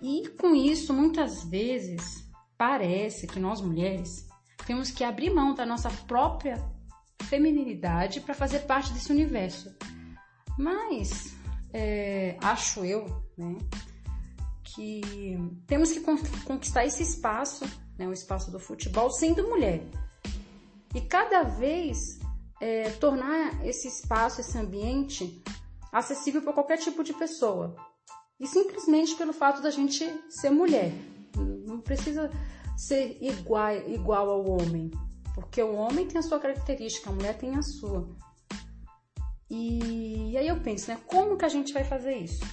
E 0.00 0.28
com 0.40 0.54
isso, 0.54 0.92
muitas 0.92 1.44
vezes, 1.44 2.24
parece 2.56 3.26
que 3.26 3.40
nós 3.40 3.60
mulheres 3.60 4.26
temos 4.66 4.90
que 4.90 5.02
abrir 5.02 5.30
mão 5.30 5.54
da 5.54 5.64
nossa 5.64 5.90
própria 6.06 6.62
feminilidade 7.22 8.20
para 8.20 8.34
fazer 8.34 8.60
parte 8.60 8.92
desse 8.92 9.10
universo. 9.10 9.74
Mas 10.58 11.34
é, 11.72 12.36
acho 12.40 12.84
eu, 12.84 13.06
né, 13.36 13.56
que 14.62 15.00
temos 15.66 15.92
que 15.92 16.00
conquistar 16.44 16.84
esse 16.84 17.02
espaço, 17.02 17.64
né, 17.98 18.06
o 18.06 18.12
espaço 18.12 18.50
do 18.50 18.58
futebol, 18.58 19.10
sendo 19.10 19.48
mulher. 19.48 19.82
E 20.94 21.00
cada 21.00 21.42
vez 21.42 22.18
é, 22.60 22.90
tornar 22.90 23.64
esse 23.64 23.88
espaço, 23.88 24.40
esse 24.40 24.56
ambiente 24.56 25.42
acessível 25.92 26.42
para 26.42 26.52
qualquer 26.52 26.78
tipo 26.78 27.02
de 27.02 27.12
pessoa. 27.12 27.74
E 28.38 28.46
simplesmente 28.46 29.16
pelo 29.16 29.32
fato 29.32 29.60
da 29.60 29.70
gente 29.70 30.04
ser 30.28 30.50
mulher. 30.50 30.92
Não 31.66 31.80
precisa 31.80 32.30
ser 32.76 33.18
igual, 33.20 33.74
igual 33.88 34.30
ao 34.30 34.48
homem. 34.48 34.90
Porque 35.34 35.62
o 35.62 35.74
homem 35.74 36.06
tem 36.06 36.18
a 36.18 36.22
sua 36.22 36.38
característica, 36.38 37.10
a 37.10 37.12
mulher 37.12 37.36
tem 37.36 37.56
a 37.56 37.62
sua. 37.62 38.08
E, 39.50 40.36
aí 40.36 40.46
eu 40.46 40.60
penso, 40.60 40.90
né? 40.90 40.98
Como 41.06 41.36
que 41.36 41.44
a 41.44 41.48
gente 41.48 41.72
vai 41.72 41.84
fazer 41.84 42.16
isso? 42.16 42.44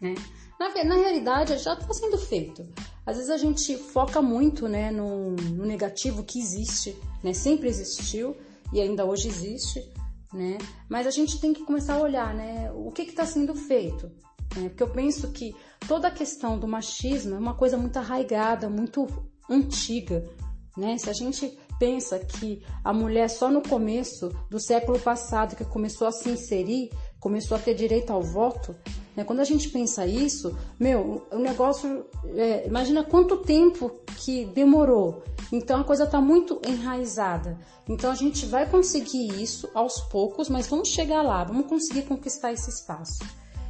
Né? 0.00 0.14
Na, 0.58 0.84
na 0.84 0.94
realidade, 0.96 1.58
já 1.58 1.74
está 1.74 1.92
sendo 1.92 2.18
feito. 2.18 2.66
Às 3.04 3.16
vezes 3.16 3.30
a 3.30 3.36
gente 3.36 3.76
foca 3.76 4.22
muito 4.22 4.68
né, 4.68 4.90
no, 4.90 5.32
no 5.32 5.66
negativo 5.66 6.24
que 6.24 6.38
existe, 6.38 6.96
né? 7.22 7.32
Sempre 7.32 7.68
existiu 7.68 8.36
e 8.72 8.80
ainda 8.80 9.04
hoje 9.04 9.28
existe 9.28 9.92
né? 10.32 10.58
Mas 10.88 11.06
a 11.06 11.10
gente 11.10 11.40
tem 11.40 11.52
que 11.52 11.64
começar 11.64 11.94
a 11.94 12.00
olhar, 12.00 12.34
né? 12.34 12.70
O 12.74 12.90
que 12.90 13.02
está 13.02 13.24
sendo 13.26 13.54
feito? 13.54 14.10
Né? 14.56 14.68
Porque 14.68 14.82
eu 14.82 14.90
penso 14.90 15.30
que 15.32 15.54
toda 15.86 16.08
a 16.08 16.10
questão 16.10 16.58
do 16.58 16.66
machismo 16.68 17.34
é 17.34 17.38
uma 17.38 17.54
coisa 17.54 17.76
muito 17.76 17.96
arraigada, 17.98 18.68
muito 18.68 19.06
antiga, 19.48 20.28
né? 20.76 20.96
Se 20.98 21.10
a 21.10 21.12
gente 21.12 21.58
pensa 21.78 22.18
que 22.18 22.62
a 22.84 22.92
mulher 22.92 23.28
só 23.28 23.50
no 23.50 23.62
começo 23.62 24.30
do 24.48 24.60
século 24.60 24.98
passado 25.00 25.56
que 25.56 25.64
começou 25.64 26.06
a 26.06 26.12
se 26.12 26.28
inserir, 26.30 26.90
começou 27.18 27.56
a 27.56 27.60
ter 27.60 27.74
direito 27.74 28.12
ao 28.12 28.22
voto, 28.22 28.74
né? 29.16 29.24
Quando 29.24 29.40
a 29.40 29.44
gente 29.44 29.68
pensa 29.68 30.06
isso, 30.06 30.56
meu, 30.78 31.26
o 31.30 31.38
negócio, 31.38 32.06
é, 32.34 32.66
imagina 32.66 33.04
quanto 33.04 33.38
tempo 33.38 34.00
que 34.18 34.46
demorou. 34.46 35.22
Então 35.50 35.80
a 35.80 35.84
coisa 35.84 36.04
está 36.04 36.20
muito 36.20 36.60
enraizada. 36.66 37.58
Então 37.88 38.10
a 38.10 38.14
gente 38.14 38.46
vai 38.46 38.68
conseguir 38.68 39.42
isso 39.42 39.68
aos 39.74 40.00
poucos, 40.00 40.48
mas 40.48 40.66
vamos 40.66 40.88
chegar 40.88 41.22
lá, 41.22 41.44
vamos 41.44 41.66
conseguir 41.66 42.02
conquistar 42.02 42.52
esse 42.52 42.70
espaço. 42.70 43.24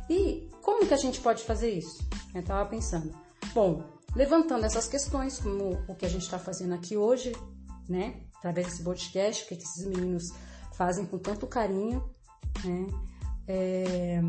E 0.09 0.49
como 0.61 0.87
que 0.87 0.95
a 0.95 0.99
gente 0.99 1.21
pode 1.21 1.43
fazer 1.43 1.71
isso? 1.71 2.07
Eu 2.35 2.41
estava 2.41 2.69
pensando. 2.69 3.13
Bom, 3.55 3.83
levantando 4.15 4.65
essas 4.65 4.87
questões, 4.87 5.39
como 5.39 5.83
o 5.89 5.95
que 5.95 6.07
a 6.07 6.09
gente 6.09 6.23
está 6.23 6.39
fazendo 6.39 6.75
aqui 6.75 6.97
hoje, 6.97 7.33
né? 7.89 8.21
Através 8.39 8.69
desse 8.69 8.83
podcast, 8.83 9.47
que 9.47 9.55
esses 9.55 9.87
meninos 9.87 10.25
fazem 10.75 11.05
com 11.07 11.19
tanto 11.19 11.47
carinho, 11.47 12.05
né? 12.65 12.87
É, 13.47 14.21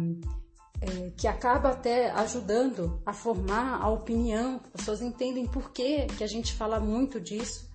é, 0.84 1.12
que 1.16 1.28
acaba 1.28 1.70
até 1.70 2.12
ajudando 2.12 3.02
a 3.06 3.14
formar 3.14 3.82
a 3.82 3.90
opinião, 3.90 4.60
as 4.66 4.82
pessoas 4.82 5.02
entendem 5.02 5.46
por 5.46 5.72
que, 5.72 6.06
que 6.18 6.24
a 6.24 6.28
gente 6.28 6.54
fala 6.54 6.80
muito 6.80 7.20
disso. 7.20 7.72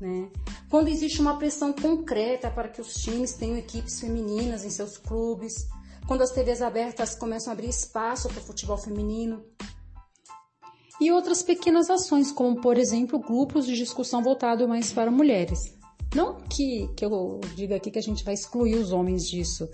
Né? 0.00 0.30
Quando 0.68 0.88
existe 0.88 1.20
uma 1.20 1.38
pressão 1.38 1.72
concreta 1.72 2.50
para 2.50 2.68
que 2.68 2.80
os 2.80 2.94
times 2.94 3.34
tenham 3.34 3.56
equipes 3.56 4.00
femininas 4.00 4.64
em 4.64 4.70
seus 4.70 4.96
clubes, 4.96 5.68
quando 6.06 6.22
as 6.22 6.30
TVs 6.30 6.62
abertas 6.62 7.14
começam 7.14 7.50
a 7.50 7.54
abrir 7.54 7.68
espaço 7.68 8.28
para 8.28 8.38
o 8.38 8.44
futebol 8.44 8.76
feminino. 8.76 9.44
E 11.00 11.10
outras 11.10 11.42
pequenas 11.42 11.88
ações, 11.88 12.30
como 12.30 12.60
por 12.60 12.76
exemplo 12.76 13.18
grupos 13.18 13.66
de 13.66 13.74
discussão 13.74 14.22
voltados 14.22 14.68
mais 14.68 14.92
para 14.92 15.10
mulheres. 15.10 15.78
Não 16.14 16.40
que, 16.40 16.88
que 16.96 17.04
eu 17.04 17.40
diga 17.54 17.76
aqui 17.76 17.90
que 17.90 17.98
a 17.98 18.02
gente 18.02 18.24
vai 18.24 18.34
excluir 18.34 18.74
os 18.74 18.92
homens 18.92 19.28
disso, 19.28 19.68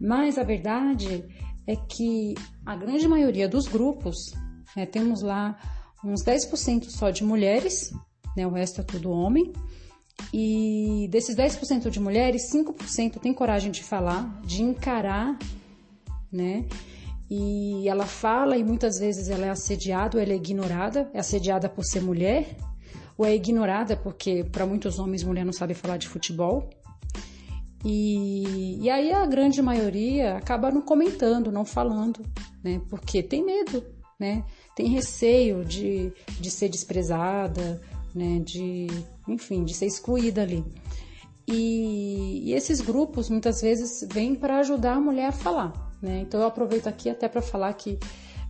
mas 0.00 0.38
a 0.38 0.44
verdade 0.44 1.24
é 1.66 1.76
que 1.76 2.34
a 2.64 2.74
grande 2.76 3.06
maioria 3.06 3.48
dos 3.48 3.66
grupos, 3.66 4.34
né, 4.76 4.86
temos 4.86 5.22
lá 5.22 5.58
uns 6.04 6.24
10% 6.24 6.90
só 6.90 7.10
de 7.10 7.24
mulheres, 7.24 7.92
né, 8.36 8.46
o 8.46 8.50
resto 8.50 8.80
é 8.80 8.84
tudo 8.84 9.10
homem, 9.10 9.52
e 10.32 11.08
desses 11.10 11.34
10% 11.34 11.90
de 11.90 12.00
mulheres, 12.00 12.50
5% 12.52 13.18
tem 13.18 13.32
coragem 13.32 13.70
de 13.70 13.82
falar, 13.82 14.40
de 14.42 14.62
encarar, 14.62 15.38
né? 16.30 16.66
E 17.28 17.88
ela 17.88 18.06
fala 18.06 18.56
e 18.56 18.64
muitas 18.64 18.98
vezes 18.98 19.30
ela 19.30 19.46
é 19.46 19.50
assediada 19.50 20.16
ou 20.16 20.22
ela 20.22 20.32
é 20.32 20.36
ignorada, 20.36 21.10
é 21.14 21.18
assediada 21.18 21.68
por 21.68 21.84
ser 21.84 22.00
mulher, 22.02 22.56
ou 23.16 23.24
é 23.24 23.34
ignorada 23.34 23.96
porque 23.96 24.44
para 24.44 24.66
muitos 24.66 24.98
homens 24.98 25.24
mulher 25.24 25.44
não 25.44 25.52
sabe 25.52 25.74
falar 25.74 25.96
de 25.96 26.08
futebol, 26.08 26.68
e, 27.84 28.78
e 28.80 28.90
aí 28.90 29.12
a 29.12 29.26
grande 29.26 29.60
maioria 29.60 30.36
acaba 30.36 30.70
não 30.70 30.82
comentando, 30.82 31.50
não 31.50 31.64
falando, 31.64 32.24
né? 32.62 32.80
Porque 32.88 33.22
tem 33.22 33.44
medo, 33.44 33.84
né? 34.18 34.44
Tem 34.76 34.86
receio 34.88 35.64
de, 35.64 36.12
de 36.40 36.50
ser 36.50 36.68
desprezada, 36.68 37.80
né? 38.14 38.38
De, 38.38 38.86
enfim, 39.26 39.64
de 39.64 39.74
ser 39.74 39.86
excluída 39.86 40.42
ali. 40.42 40.64
E, 41.46 42.50
e 42.50 42.54
esses 42.54 42.80
grupos 42.80 43.28
muitas 43.28 43.60
vezes 43.60 44.06
vêm 44.12 44.34
para 44.34 44.58
ajudar 44.58 44.94
a 44.94 45.00
mulher 45.00 45.26
a 45.26 45.32
falar, 45.32 45.72
né? 46.00 46.20
Então 46.20 46.40
eu 46.40 46.46
aproveito 46.46 46.86
aqui 46.86 47.10
até 47.10 47.28
para 47.28 47.42
falar 47.42 47.72
que 47.72 47.98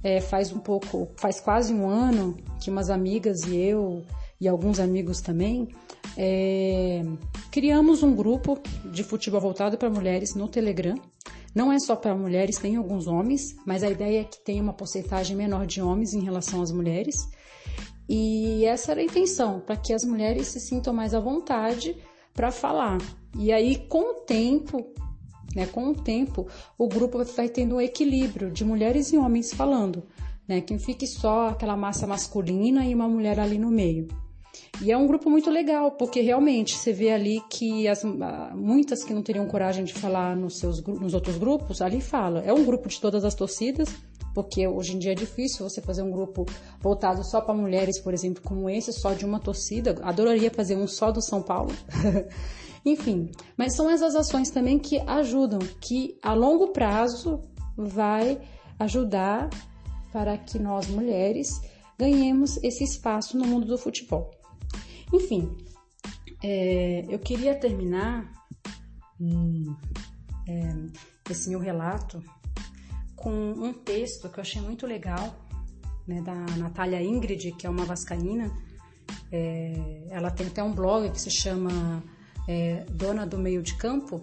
é, 0.05 0.21
faz 0.21 0.53
um 0.53 0.59
pouco, 0.59 1.09
faz 1.17 1.41
quase 1.41 1.73
um 1.73 1.89
ano 1.89 2.37
que 2.61 2.71
umas 2.71 2.91
amigas 2.91 3.45
e 3.45 3.57
eu 3.57 4.05
e 4.43 4.49
alguns 4.49 4.81
amigos 4.81 5.21
também, 5.21 5.69
é, 6.17 7.05
criamos 7.49 8.03
um 8.03 8.13
grupo 8.13 8.59
de 8.91 9.05
futebol 9.05 9.41
voltado 9.41 9.79
para 9.79 9.89
mulheres 9.89 10.35
no 10.35 10.49
Telegram. 10.49 10.97
Não 11.55 11.73
é 11.73 11.79
só 11.79 11.95
para 11.95 12.13
mulheres, 12.17 12.59
tem 12.59 12.75
alguns 12.75 13.07
homens, 13.07 13.55
mas 13.65 13.85
a 13.85 13.89
ideia 13.89 14.23
é 14.23 14.25
que 14.25 14.45
tenha 14.45 14.61
uma 14.61 14.73
porcentagem 14.73 15.37
menor 15.37 15.65
de 15.65 15.81
homens 15.81 16.13
em 16.13 16.25
relação 16.25 16.61
às 16.61 16.73
mulheres. 16.73 17.15
E 18.09 18.65
essa 18.65 18.91
era 18.91 19.01
a 19.01 19.05
intenção, 19.05 19.61
para 19.61 19.77
que 19.77 19.93
as 19.93 20.03
mulheres 20.03 20.49
se 20.49 20.59
sintam 20.59 20.93
mais 20.93 21.15
à 21.15 21.21
vontade 21.21 21.97
para 22.35 22.51
falar. 22.51 22.99
E 23.39 23.53
aí, 23.53 23.87
com 23.87 24.11
o 24.11 24.15
tempo, 24.25 24.93
né, 25.55 25.67
com 25.67 25.87
o 25.91 25.95
tempo, 25.95 26.49
o 26.77 26.89
grupo 26.89 27.23
vai 27.23 27.49
tendo 27.49 27.77
um 27.77 27.81
equilíbrio 27.81 28.51
de 28.51 28.65
mulheres 28.65 29.13
e 29.13 29.17
homens 29.17 29.55
falando, 29.55 30.03
né, 30.49 30.61
que 30.61 30.77
fique 30.81 31.07
só 31.07 31.51
aquela 31.51 31.77
massa 31.77 32.09
masculina 32.09 32.85
e 32.85 32.93
uma 32.93 33.07
mulher 33.07 33.39
ali 33.39 33.57
no 33.57 33.71
meio. 33.71 34.09
E 34.81 34.91
é 34.91 34.97
um 34.97 35.07
grupo 35.07 35.29
muito 35.29 35.51
legal, 35.51 35.93
porque 35.93 36.21
realmente 36.21 36.77
você 36.77 36.93
vê 36.93 37.13
ali 37.13 37.41
que 37.49 37.87
as, 37.87 38.03
muitas 38.55 39.05
que 39.05 39.13
não 39.13 39.23
teriam 39.23 39.47
coragem 39.47 39.85
de 39.85 39.93
falar 39.93 40.35
nos, 40.35 40.59
seus, 40.59 40.83
nos 40.83 41.15
outros 41.15 41.37
grupos, 41.37 41.83
ali 41.83 42.01
fala. 42.01 42.41
É 42.41 42.53
um 42.53 42.65
grupo 42.65 42.89
de 42.89 43.01
todas 43.01 43.25
as 43.25 43.35
torcidas, 43.35 43.89
porque 44.35 44.67
hoje 44.67 44.97
em 44.97 44.99
dia 44.99 45.13
é 45.13 45.15
difícil 45.15 45.69
você 45.69 45.81
fazer 45.81 46.03
um 46.03 46.11
grupo 46.11 46.47
voltado 46.81 47.23
só 47.25 47.41
para 47.41 47.55
mulheres, 47.55 48.01
por 48.01 48.15
exemplo, 48.15 48.43
como 48.43 48.69
esse, 48.69 48.93
só 48.93 49.13
de 49.13 49.25
uma 49.25 49.39
torcida. 49.39 49.97
Adoraria 50.03 50.51
fazer 50.51 50.77
um 50.77 50.87
só 50.87 51.13
do 51.13 51.23
São 51.23 51.43
Paulo. 51.43 51.73
Enfim, 52.85 53.31
mas 53.57 53.77
são 53.77 53.89
essas 53.89 54.17
ações 54.17 54.51
também 54.51 54.79
que 54.79 54.99
ajudam, 55.07 55.61
que 55.81 56.19
a 56.21 56.35
longo 56.35 56.73
prazo 56.73 57.41
vai 57.77 58.41
ajudar 58.79 59.49
para 60.13 60.37
que 60.37 60.59
nós 60.59 60.89
mulheres 60.89 61.61
ganhemos 61.97 62.57
esse 62.65 62.83
espaço 62.83 63.39
no 63.39 63.47
mundo 63.47 63.67
do 63.67 63.79
futebol. 63.79 64.42
Enfim, 65.13 65.57
é, 66.43 67.05
eu 67.09 67.19
queria 67.19 67.55
terminar 67.55 68.33
hum, 69.21 69.77
é, 70.49 71.31
esse 71.31 71.51
meu 71.51 71.61
relato 71.61 72.23
com 73.15 73.31
um 73.31 73.73
texto 73.73 74.29
que 74.29 74.39
eu 74.39 74.43
achei 74.43 74.61
muito 74.61 74.87
legal, 74.87 75.35
né, 76.07 76.21
da 76.23 76.35
Natália 76.57 77.01
Ingrid, 77.03 77.53
que 77.53 77.67
é 77.67 77.71
uma 77.71 77.85
vascaína. 77.85 78.51
É, 79.31 80.09
ela 80.11 80.31
tem 80.31 80.47
até 80.47 80.63
um 80.63 80.73
blog 80.73 81.11
que 81.11 81.21
se 81.21 81.31
chama 81.31 82.03
é, 82.49 82.85
Dona 82.91 83.27
do 83.27 83.39
Meio 83.39 83.63
de 83.63 83.75
Campo, 83.77 84.21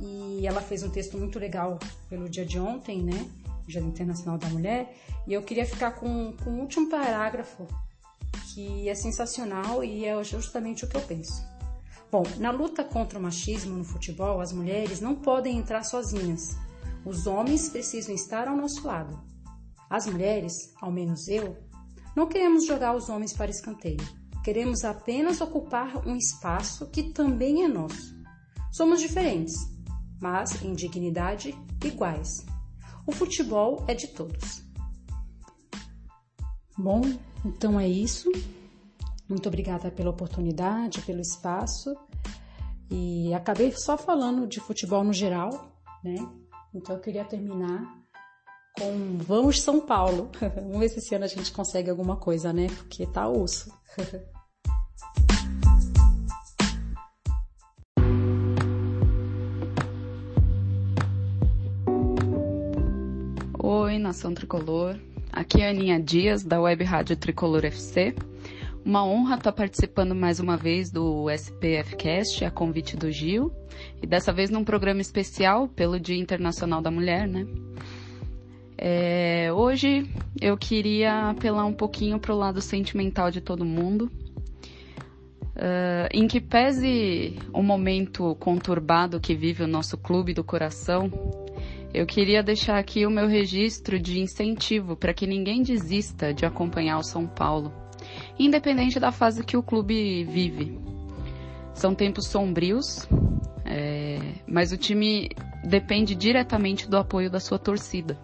e 0.00 0.46
ela 0.46 0.60
fez 0.60 0.82
um 0.82 0.90
texto 0.90 1.16
muito 1.16 1.38
legal 1.38 1.78
pelo 2.10 2.28
dia 2.28 2.44
de 2.44 2.58
ontem, 2.58 3.02
né, 3.02 3.30
Dia 3.66 3.80
Internacional 3.80 4.36
da 4.36 4.48
Mulher, 4.48 4.94
e 5.26 5.32
eu 5.32 5.42
queria 5.42 5.64
ficar 5.64 5.92
com, 5.92 6.34
com 6.44 6.50
o 6.50 6.60
último 6.60 6.90
parágrafo, 6.90 7.66
que 8.54 8.88
é 8.88 8.94
sensacional 8.94 9.82
e 9.82 10.04
é 10.04 10.22
justamente 10.24 10.84
o 10.84 10.88
que 10.88 10.96
eu 10.96 11.02
penso. 11.02 11.44
Bom, 12.10 12.24
na 12.38 12.50
luta 12.50 12.84
contra 12.84 13.18
o 13.18 13.22
machismo 13.22 13.76
no 13.76 13.84
futebol, 13.84 14.40
as 14.40 14.52
mulheres 14.52 15.00
não 15.00 15.14
podem 15.14 15.56
entrar 15.56 15.82
sozinhas 15.82 16.56
os 17.04 17.26
homens 17.26 17.68
precisam 17.68 18.14
estar 18.14 18.46
ao 18.46 18.56
nosso 18.56 18.86
lado. 18.86 19.18
As 19.90 20.06
mulheres, 20.06 20.72
ao 20.80 20.92
menos 20.92 21.26
eu, 21.26 21.56
não 22.14 22.28
queremos 22.28 22.64
jogar 22.64 22.94
os 22.94 23.08
homens 23.08 23.32
para 23.32 23.50
escanteio. 23.50 24.00
Queremos 24.44 24.84
apenas 24.84 25.40
ocupar 25.40 26.06
um 26.06 26.16
espaço 26.16 26.88
que 26.90 27.12
também 27.12 27.64
é 27.64 27.68
nosso. 27.68 28.14
Somos 28.70 29.00
diferentes, 29.00 29.54
mas 30.20 30.62
em 30.62 30.72
dignidade 30.74 31.54
iguais. 31.84 32.46
O 33.04 33.12
futebol 33.12 33.84
é 33.88 33.94
de 33.94 34.06
todos. 34.08 34.62
Bom, 36.78 37.02
então 37.44 37.78
é 37.78 37.88
isso. 37.88 38.30
Muito 39.28 39.48
obrigada 39.48 39.90
pela 39.90 40.10
oportunidade, 40.10 41.00
pelo 41.02 41.20
espaço. 41.20 41.96
E 42.90 43.32
acabei 43.32 43.72
só 43.72 43.96
falando 43.96 44.46
de 44.46 44.60
futebol 44.60 45.02
no 45.02 45.12
geral, 45.12 45.50
né? 46.04 46.16
Então 46.74 46.96
eu 46.96 47.00
queria 47.00 47.24
terminar 47.24 48.02
com 48.78 49.18
Vamos 49.18 49.60
São 49.62 49.80
Paulo. 49.80 50.30
Vamos 50.54 50.78
ver 50.78 50.88
se 50.88 50.98
esse 50.98 51.14
ano 51.14 51.24
a 51.24 51.28
gente 51.28 51.52
consegue 51.52 51.88
alguma 51.90 52.16
coisa, 52.16 52.52
né? 52.52 52.66
Porque 52.68 53.06
tá 53.06 53.28
osso. 53.28 53.72
Oi, 63.64 63.96
nação 63.98 64.34
tricolor. 64.34 64.98
Aqui 65.32 65.62
é 65.62 65.68
a 65.68 65.70
Aninha 65.70 65.98
Dias, 65.98 66.44
da 66.44 66.60
Web 66.60 66.84
Rádio 66.84 67.16
Tricolor 67.16 67.64
FC. 67.64 68.14
Uma 68.84 69.02
honra 69.02 69.36
estar 69.36 69.50
participando 69.50 70.14
mais 70.14 70.38
uma 70.38 70.58
vez 70.58 70.90
do 70.90 71.30
SPF 71.30 71.96
Cast, 71.96 72.44
a 72.44 72.50
convite 72.50 72.98
do 72.98 73.10
Gil, 73.10 73.50
e 74.02 74.06
dessa 74.06 74.30
vez 74.30 74.50
num 74.50 74.62
programa 74.62 75.00
especial 75.00 75.68
pelo 75.68 75.98
Dia 75.98 76.18
Internacional 76.18 76.82
da 76.82 76.90
Mulher, 76.90 77.26
né? 77.26 77.46
É, 78.76 79.50
hoje 79.54 80.06
eu 80.38 80.54
queria 80.58 81.30
apelar 81.30 81.64
um 81.64 81.72
pouquinho 81.72 82.18
para 82.18 82.34
o 82.34 82.38
lado 82.38 82.60
sentimental 82.60 83.30
de 83.30 83.40
todo 83.40 83.64
mundo. 83.64 84.10
Uh, 85.54 86.08
em 86.12 86.26
que 86.28 86.40
pese 86.40 87.38
o 87.54 87.62
momento 87.62 88.34
conturbado 88.36 89.20
que 89.20 89.34
vive 89.34 89.62
o 89.62 89.68
nosso 89.68 89.96
clube 89.96 90.34
do 90.34 90.42
coração, 90.44 91.10
eu 91.92 92.06
queria 92.06 92.42
deixar 92.42 92.78
aqui 92.78 93.06
o 93.06 93.10
meu 93.10 93.28
registro 93.28 93.98
de 93.98 94.20
incentivo 94.20 94.96
para 94.96 95.12
que 95.12 95.26
ninguém 95.26 95.62
desista 95.62 96.32
de 96.32 96.46
acompanhar 96.46 96.98
o 96.98 97.02
São 97.02 97.26
Paulo 97.26 97.72
independente 98.38 98.98
da 98.98 99.12
fase 99.12 99.44
que 99.44 99.56
o 99.56 99.62
clube 99.62 100.24
vive. 100.24 100.78
São 101.74 101.94
tempos 101.94 102.26
sombrios, 102.26 103.08
é, 103.64 104.18
mas 104.46 104.72
o 104.72 104.76
time 104.76 105.30
depende 105.64 106.14
diretamente 106.14 106.88
do 106.88 106.96
apoio 106.96 107.30
da 107.30 107.40
sua 107.40 107.58
torcida. 107.58 108.18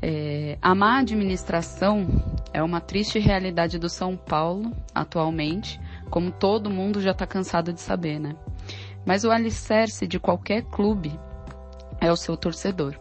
É, 0.00 0.58
a 0.60 0.74
má 0.74 0.98
administração 0.98 2.06
é 2.52 2.62
uma 2.62 2.80
triste 2.80 3.18
realidade 3.18 3.78
do 3.78 3.88
São 3.88 4.16
Paulo 4.16 4.72
atualmente, 4.94 5.80
como 6.10 6.30
todo 6.30 6.70
mundo 6.70 7.00
já 7.00 7.12
está 7.12 7.26
cansado 7.26 7.72
de 7.72 7.80
saber, 7.80 8.18
né? 8.18 8.36
Mas 9.06 9.24
o 9.24 9.30
alicerce 9.30 10.06
de 10.06 10.18
qualquer 10.18 10.62
clube 10.64 11.18
é 12.02 12.10
o 12.10 12.16
seu 12.16 12.36
torcedor. 12.36 12.98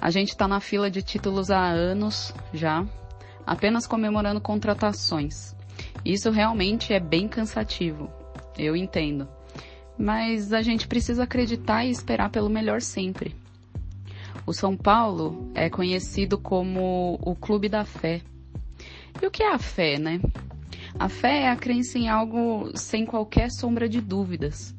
A 0.00 0.10
gente 0.10 0.30
está 0.30 0.48
na 0.48 0.60
fila 0.60 0.90
de 0.90 1.00
títulos 1.00 1.50
há 1.50 1.68
anos 1.68 2.34
já, 2.52 2.84
apenas 3.46 3.86
comemorando 3.86 4.40
contratações. 4.40 5.54
Isso 6.04 6.30
realmente 6.30 6.92
é 6.92 6.98
bem 6.98 7.28
cansativo, 7.28 8.10
eu 8.58 8.74
entendo. 8.74 9.28
Mas 9.96 10.52
a 10.52 10.60
gente 10.60 10.88
precisa 10.88 11.22
acreditar 11.22 11.84
e 11.84 11.90
esperar 11.90 12.30
pelo 12.30 12.50
melhor 12.50 12.80
sempre. 12.80 13.36
O 14.44 14.52
São 14.52 14.76
Paulo 14.76 15.50
é 15.54 15.70
conhecido 15.70 16.36
como 16.36 17.18
o 17.22 17.36
Clube 17.36 17.68
da 17.68 17.84
Fé. 17.84 18.22
E 19.22 19.26
o 19.26 19.30
que 19.30 19.42
é 19.42 19.52
a 19.52 19.58
fé, 19.58 19.98
né? 19.98 20.20
A 20.98 21.08
fé 21.08 21.42
é 21.42 21.48
a 21.48 21.56
crença 21.56 21.98
em 21.98 22.08
algo 22.08 22.72
sem 22.74 23.04
qualquer 23.04 23.50
sombra 23.50 23.88
de 23.88 24.00
dúvidas. 24.00 24.74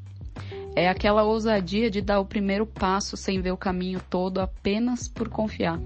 É 0.76 0.88
aquela 0.88 1.24
ousadia 1.24 1.90
de 1.92 2.02
dar 2.02 2.20
o 2.20 2.26
primeiro 2.26 2.66
passo 2.66 3.18
sem 3.18 3.42
ver 3.42 3.52
o 3.52 3.58
caminho 3.58 4.02
todo 4.10 4.40
apenas 4.40 5.08
por 5.08 5.28
confiar. 5.28 5.80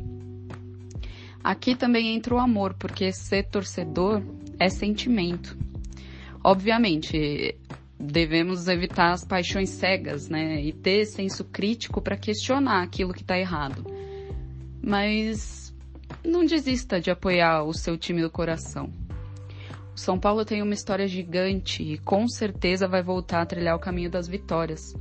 Aqui 1.43 1.75
também 1.75 2.15
entra 2.15 2.35
o 2.35 2.39
amor, 2.39 2.73
porque 2.73 3.11
ser 3.11 3.43
torcedor 3.43 4.21
é 4.59 4.69
sentimento. 4.69 5.57
Obviamente, 6.43 7.55
devemos 7.99 8.67
evitar 8.67 9.11
as 9.11 9.25
paixões 9.25 9.69
cegas, 9.69 10.29
né? 10.29 10.61
E 10.61 10.71
ter 10.71 11.05
senso 11.05 11.43
crítico 11.43 12.01
para 12.01 12.17
questionar 12.17 12.83
aquilo 12.83 13.13
que 13.13 13.21
está 13.21 13.37
errado. 13.37 13.85
Mas 14.81 15.73
não 16.23 16.45
desista 16.45 16.99
de 16.99 17.09
apoiar 17.09 17.63
o 17.63 17.73
seu 17.73 17.97
time 17.97 18.21
do 18.21 18.29
coração. 18.29 18.89
São 19.95 20.19
Paulo 20.19 20.43
tem 20.43 20.61
uma 20.61 20.73
história 20.73 21.07
gigante 21.07 21.81
e 21.81 21.97
com 21.97 22.27
certeza 22.27 22.85
vai 22.87 23.01
voltar 23.01 23.41
a 23.41 23.45
trilhar 23.45 23.75
o 23.75 23.79
caminho 23.79 24.09
das 24.09 24.27
vitórias. 24.27 24.93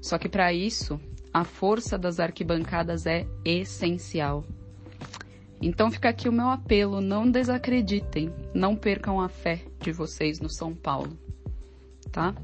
Só 0.00 0.18
que 0.18 0.28
para 0.28 0.52
isso, 0.52 1.00
a 1.34 1.42
força 1.42 1.98
das 1.98 2.20
arquibancadas 2.20 3.06
é 3.06 3.26
essencial. 3.44 4.44
Então 5.60 5.90
fica 5.90 6.10
aqui 6.10 6.28
o 6.28 6.32
meu 6.32 6.48
apelo, 6.48 7.00
não 7.00 7.28
desacreditem, 7.28 8.32
não 8.54 8.76
percam 8.76 9.20
a 9.20 9.28
fé 9.28 9.62
de 9.80 9.90
vocês 9.90 10.38
no 10.38 10.48
São 10.48 10.74
Paulo, 10.74 11.18
tá? 12.12 12.34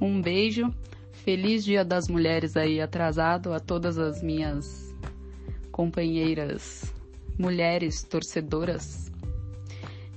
Um 0.00 0.22
beijo, 0.22 0.72
feliz 1.12 1.64
Dia 1.64 1.84
das 1.84 2.08
Mulheres 2.08 2.56
aí 2.56 2.80
atrasado 2.80 3.52
a 3.52 3.60
todas 3.60 3.98
as 3.98 4.22
minhas 4.22 4.94
companheiras 5.70 6.94
mulheres 7.38 8.02
torcedoras 8.02 9.07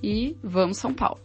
e 0.01 0.37
vamos 0.43 0.77
São 0.77 0.93
Paulo! 0.93 1.21